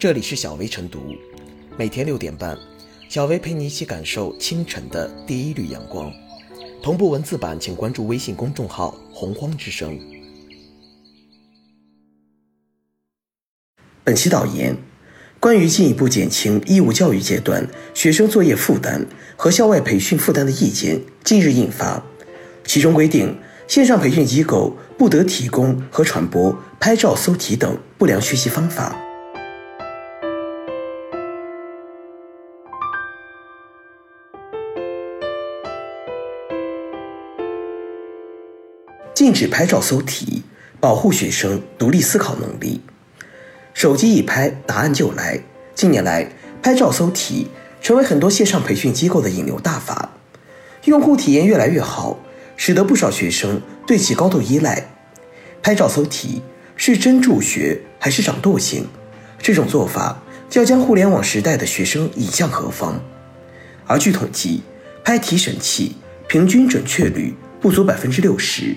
[0.00, 1.14] 这里是小薇晨读，
[1.76, 2.56] 每天六点半，
[3.10, 6.10] 小薇陪你一起感受清晨的第一缕阳光。
[6.82, 10.00] 同步文字版，请关注微信公众号“洪荒之声”。
[14.02, 14.74] 本期导言：
[15.38, 19.06] 关于进一步减轻义务教育阶段学生作业负担
[19.36, 22.02] 和校外培训负担的意见近日印发，
[22.64, 23.36] 其中规定，
[23.68, 28.98] 线上培训机构不得提供和传播拍照搜题等不良学习方法。
[39.20, 40.44] 禁止拍照搜题，
[40.80, 42.80] 保护学生独立思考能力。
[43.74, 45.38] 手机一拍，答案就来。
[45.74, 47.48] 近年来，拍照搜题
[47.82, 50.16] 成为很多线上培训机构的引流大法，
[50.84, 52.18] 用户体验越来越好，
[52.56, 54.88] 使得不少学生对其高度依赖。
[55.62, 56.40] 拍照搜题
[56.74, 58.86] 是真助学还是长惰性？
[59.38, 60.22] 这种做法
[60.54, 62.98] 要将互联网时代的学生引向何方？
[63.86, 64.62] 而据统计，
[65.04, 68.74] 拍题神器平均准确率不足百分之六十。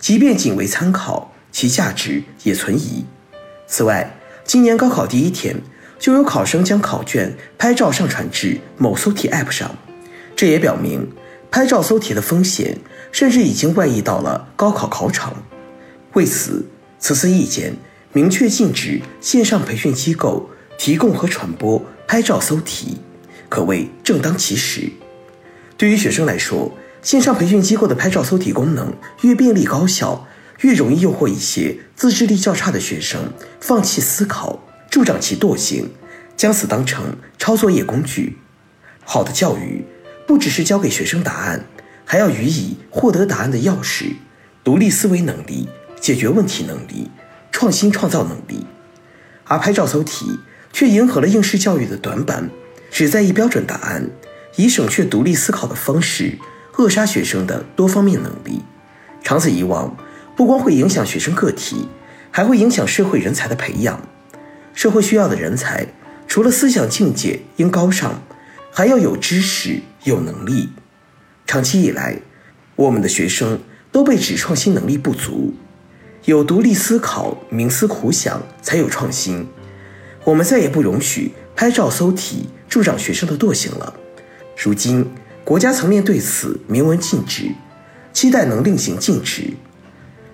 [0.00, 3.04] 即便仅为参考，其价值也存疑。
[3.66, 5.54] 此外，今年高考第一天，
[5.98, 9.76] 就有考生将考卷拍照上传至某搜题 App 上，
[10.34, 11.06] 这也表明
[11.50, 12.78] 拍照搜题的风险
[13.12, 15.44] 甚至已经外溢到了高考考场。
[16.14, 16.64] 为此，
[16.98, 17.74] 此次意见
[18.14, 20.48] 明确禁止线上培训机构
[20.78, 22.96] 提供和传播拍照搜题，
[23.50, 24.90] 可谓正当其时。
[25.76, 30.26] 对于学生来说，线上培训机构的拍照搜题功能越便利高效，
[30.60, 35.90] 越容易诱惑一些自制力较差的学生放弃思考，助长其惰性，
[36.36, 38.38] 将此当成抄作业工具。
[39.02, 39.84] 好的教育
[40.26, 41.64] 不只是教给学生答案，
[42.04, 44.12] 还要予以获得答案的钥匙：
[44.62, 47.10] 独立思维能力、解决问题能力、
[47.50, 48.66] 创新创造能力。
[49.44, 50.38] 而拍照搜题
[50.72, 52.50] 却迎合了应试教育的短板，
[52.90, 54.08] 只在意标准答案，
[54.56, 56.38] 以省却独立思考的方式。
[56.80, 58.62] 扼杀学生的多方面能力，
[59.22, 59.94] 长此以往，
[60.34, 61.86] 不光会影响学生个体，
[62.30, 64.00] 还会影响社会人才的培养。
[64.72, 65.86] 社会需要的人才，
[66.26, 68.22] 除了思想境界应高尚，
[68.72, 70.70] 还要有知识、有能力。
[71.46, 72.18] 长期以来，
[72.76, 73.60] 我们的学生
[73.92, 75.52] 都被指创新能力不足，
[76.24, 79.46] 有独立思考、冥思苦想才有创新。
[80.24, 83.92] 我们再也不容许拍照搜题助长学生的惰性了。
[84.56, 85.06] 如今。
[85.44, 87.50] 国家层面对此明文禁止，
[88.12, 89.54] 期待能另行禁止。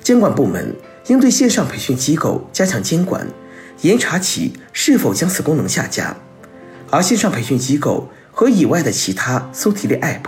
[0.00, 0.74] 监管部门
[1.08, 3.26] 应对线上培训机构加强监管，
[3.82, 6.16] 严查其是否将此功能下架。
[6.90, 10.24] 而线上培训机构和以外的其他搜题类 App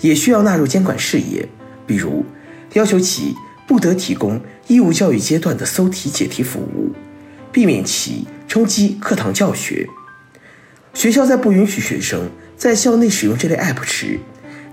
[0.00, 1.48] 也需要纳入监管视野，
[1.86, 2.24] 比如
[2.74, 3.34] 要求其
[3.66, 6.92] 不得提供义务教育阶段的搜题解题服务，
[7.50, 9.88] 避免其冲击课堂教学。
[10.94, 12.30] 学校在不允许学生。
[12.62, 14.20] 在校内使用这类 App 时，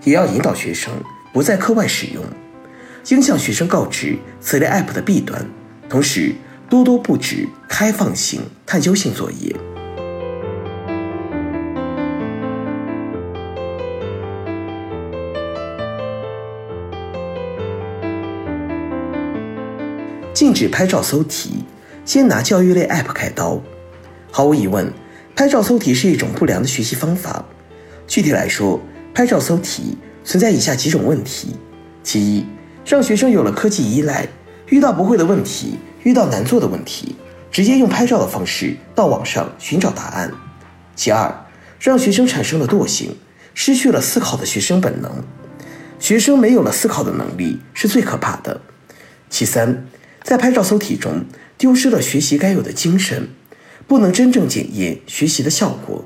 [0.03, 0.93] 也要引导学生
[1.33, 2.23] 不在课外使用，
[3.07, 5.43] 应向学生告知此类 App 的弊端，
[5.89, 6.35] 同时
[6.69, 9.55] 多多布置开放性、探究性作业。
[20.31, 21.65] 禁止拍照搜题，
[22.05, 23.59] 先拿教育类 App 开刀。
[24.29, 24.93] 毫无疑问，
[25.35, 27.43] 拍照搜题是一种不良的学习方法。
[28.09, 28.81] 具体来说，
[29.13, 31.55] 拍照搜题存在以下几种问题：
[32.01, 32.43] 其一，
[32.83, 34.27] 让学生有了科技依赖，
[34.69, 37.15] 遇到不会的问题，遇到难做的问题，
[37.51, 40.31] 直接用拍照的方式到网上寻找答案；
[40.95, 41.45] 其二，
[41.79, 43.15] 让学生产生了惰性，
[43.53, 45.23] 失去了思考的学生本能。
[45.99, 48.59] 学生没有了思考的能力是最可怕的。
[49.29, 49.85] 其三，
[50.23, 51.25] 在拍照搜题中
[51.59, 53.29] 丢失了学习该有的精神，
[53.85, 56.03] 不能真正检验学习的效果。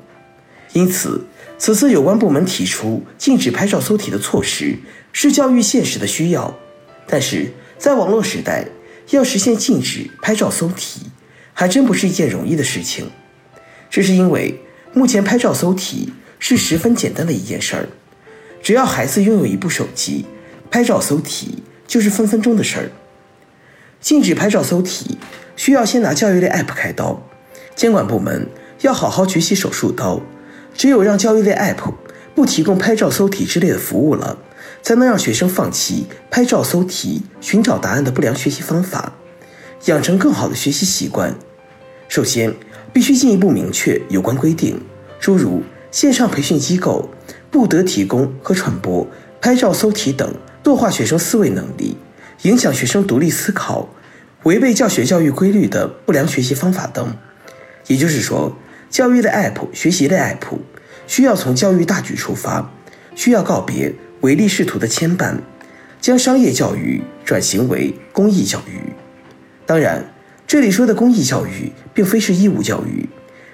[0.74, 1.28] 因此。
[1.64, 4.80] 此次有关部门提出禁止拍照搜题的措施，
[5.14, 6.60] 是教育现实的需要。
[7.08, 8.66] 但是在网络时代，
[9.12, 11.04] 要实现禁止拍照搜题，
[11.54, 13.10] 还真不是一件容易的事情。
[13.90, 14.60] 这是因为
[14.92, 17.88] 目前拍照搜题是十分简单的一件事儿，
[18.62, 20.26] 只要孩子拥有一部手机，
[20.70, 22.92] 拍照搜题就是分分钟的事儿。
[24.02, 25.18] 禁止拍照搜题，
[25.56, 27.26] 需要先拿教育类 App 开刀，
[27.74, 28.50] 监管部门
[28.82, 30.20] 要好好举起手术刀。
[30.74, 31.94] 只有让教育类 App
[32.36, 34.38] 不提供拍照搜题之类的服务了，
[34.82, 39.14] 才能让学生放弃拍照搜题、寻找答案的不良学习方法，
[39.86, 41.36] 养成更好的学习习惯。
[42.08, 42.54] 首先，
[42.92, 44.82] 必须进一步明确有关规定，
[45.20, 47.10] 诸如线上培训机构
[47.50, 49.08] 不得提供和传播
[49.40, 50.34] 拍照搜题等
[50.64, 51.98] 弱化学生思维能力、
[52.44, 53.90] 影响学生独立思考、
[54.44, 57.16] 违背教学教育规律的不良学习方法等。
[57.88, 58.56] 也就是说，
[58.94, 60.60] 教育类 App、学习类 App
[61.08, 62.72] 需要从教育大局出发，
[63.16, 63.92] 需要告别
[64.22, 65.38] 唯利是图的牵绊，
[66.00, 68.94] 将商业教育转型为公益教育。
[69.66, 70.14] 当然，
[70.46, 73.10] 这里说的公益教育，并非是义务教育，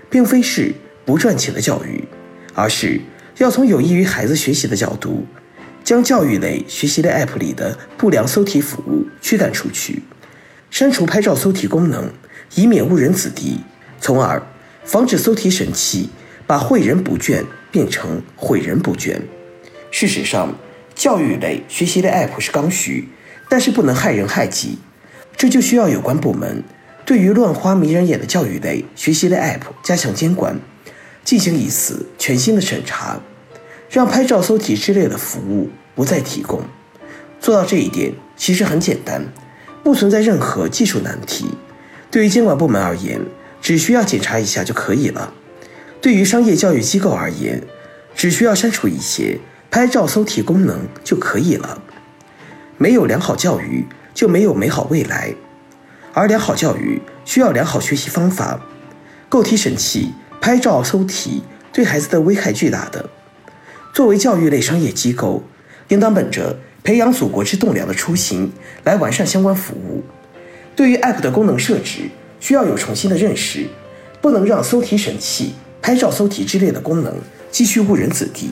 [0.09, 0.73] 并非是
[1.05, 2.03] 不赚钱的教育，
[2.53, 2.99] 而是
[3.37, 5.25] 要从有益于孩子学习的角度，
[5.85, 10.03] 将教育类、学习类 App 里的不良搜题服务驱赶出去，
[10.69, 12.11] 删除拍照搜题功能，
[12.55, 13.61] 以免误人子弟。
[14.01, 14.41] 从而
[14.83, 16.09] 防止搜题神器
[16.47, 19.19] 把诲人不倦变成毁人不倦。
[19.91, 20.55] 事实上，
[20.95, 23.09] 教育类、学习类 App 是刚需，
[23.49, 24.79] 但是不能害人害己。
[25.37, 26.63] 这就需要有关部门
[27.05, 30.59] 对于乱花迷人眼的教育类、学习类 App 加强监管，
[31.23, 33.21] 进行一次全新的审查，
[33.89, 36.61] 让拍照搜题之类的服务不再提供。
[37.39, 39.23] 做到这一点其实很简单，
[39.81, 41.45] 不存在任何技术难题。
[42.11, 43.21] 对于监管部门而言，
[43.61, 45.33] 只需要检查一下就可以了。
[46.01, 47.61] 对于商业教育机构而言，
[48.15, 49.39] 只需要删除一些
[49.69, 51.81] 拍照搜题功能就可以了。
[52.77, 55.35] 没有良好教育，就没有美好未来。
[56.13, 58.61] 而良好教育需要良好学习方法。
[59.27, 63.09] 构题神器拍照搜题对孩子的危害巨大的。
[63.93, 65.43] 作为教育类商业机构，
[65.89, 68.51] 应当本着培养祖国之栋梁的初心
[68.85, 70.03] 来完善相关服务。
[70.75, 72.09] 对于 App 的功能设置。
[72.39, 73.67] 需要有重新的认识，
[74.21, 77.13] 不能让搜题神器、拍照搜题之类的功能
[77.51, 78.51] 继续误人子弟。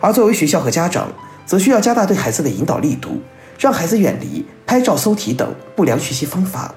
[0.00, 1.12] 而作为学校和家长，
[1.46, 3.20] 则需要加大对孩子的引导力度，
[3.58, 6.74] 让孩子远离拍照搜题等不良学习方法，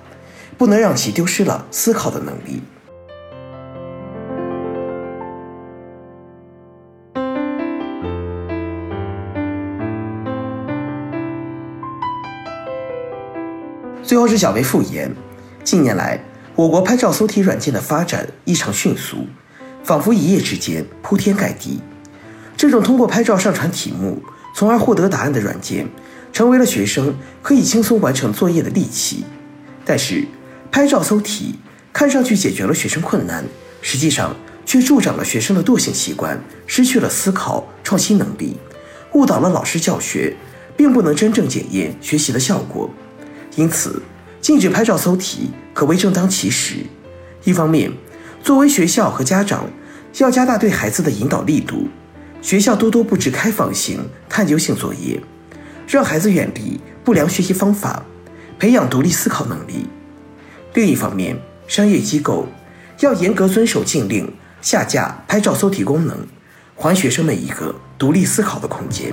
[0.58, 2.62] 不能让其丢失了思考的能力。
[14.04, 15.12] 最后是小薇复言。
[15.66, 16.24] 近年来，
[16.54, 19.26] 我国拍照搜题软件的发展异常迅速，
[19.84, 21.82] 仿佛一夜之间铺天盖地。
[22.56, 24.22] 这种通过拍照上传题目，
[24.56, 25.88] 从而获得答案的软件，
[26.32, 29.26] 成为了学生可以轻松完成作业的利器。
[29.84, 30.28] 但是，
[30.72, 31.56] 拍照搜题
[31.92, 33.44] 看上去解决了学生困难，
[33.82, 34.36] 实际上
[34.68, 38.56] 却助长了学生的惰性习惯，失去了思考创新能力，
[39.14, 40.36] 误导了老师教学，
[40.78, 42.88] 并不能真正检验学习的效果。
[43.56, 44.04] 因此，
[44.46, 46.76] 禁止拍照搜题可谓正当其时。
[47.46, 47.92] 一方面，
[48.44, 49.68] 作为学校和家长，
[50.20, 51.88] 要加大对孩子的引导力度，
[52.44, 55.20] 学校多多布置开放性、探究性作业，
[55.88, 58.06] 让孩子远离不良学习方法，
[58.60, 59.88] 培养独立思考能力。
[60.76, 61.36] 另一方面，
[61.68, 62.48] 商业机构
[63.00, 64.32] 要严格遵守禁令，
[64.62, 66.16] 下架拍照搜题功能，
[66.76, 69.12] 还学生们一个独立思考的空间。